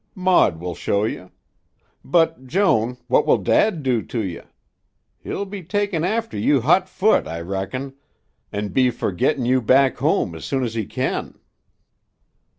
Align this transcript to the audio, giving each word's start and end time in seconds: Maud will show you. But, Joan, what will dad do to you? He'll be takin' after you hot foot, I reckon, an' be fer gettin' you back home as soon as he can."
Maud 0.15 0.59
will 0.59 0.73
show 0.73 1.03
you. 1.03 1.29
But, 2.03 2.47
Joan, 2.47 2.97
what 3.05 3.27
will 3.27 3.37
dad 3.37 3.83
do 3.83 4.01
to 4.01 4.23
you? 4.25 4.41
He'll 5.21 5.45
be 5.45 5.61
takin' 5.61 6.03
after 6.03 6.39
you 6.39 6.61
hot 6.61 6.89
foot, 6.89 7.27
I 7.27 7.39
reckon, 7.41 7.93
an' 8.51 8.69
be 8.69 8.89
fer 8.89 9.11
gettin' 9.11 9.45
you 9.45 9.61
back 9.61 9.97
home 9.97 10.33
as 10.33 10.43
soon 10.43 10.63
as 10.63 10.73
he 10.73 10.87
can." 10.87 11.37